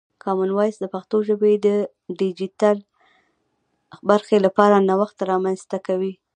[0.23, 1.67] کامن وایس د پښتو ژبې د
[2.19, 2.77] ډیجیټل
[4.09, 6.13] برخې لپاره نوښت رامنځته کوي.